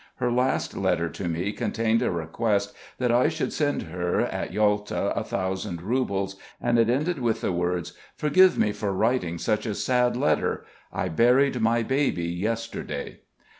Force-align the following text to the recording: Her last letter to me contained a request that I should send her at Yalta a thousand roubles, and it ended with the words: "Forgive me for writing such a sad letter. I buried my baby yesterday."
Her 0.15 0.31
last 0.31 0.75
letter 0.75 1.09
to 1.09 1.27
me 1.27 1.51
contained 1.51 2.01
a 2.01 2.09
request 2.09 2.73
that 2.97 3.11
I 3.11 3.29
should 3.29 3.53
send 3.53 3.83
her 3.83 4.21
at 4.21 4.51
Yalta 4.51 5.15
a 5.15 5.23
thousand 5.23 5.79
roubles, 5.83 6.37
and 6.59 6.79
it 6.79 6.89
ended 6.89 7.19
with 7.19 7.41
the 7.41 7.51
words: 7.51 7.93
"Forgive 8.15 8.57
me 8.57 8.71
for 8.71 8.91
writing 8.91 9.37
such 9.37 9.67
a 9.67 9.75
sad 9.75 10.17
letter. 10.17 10.65
I 10.91 11.07
buried 11.09 11.59
my 11.61 11.83
baby 11.83 12.25
yesterday." 12.25 13.19